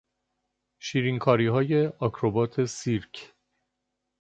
[0.81, 3.33] شیرینکاریهای آکروبات سیرک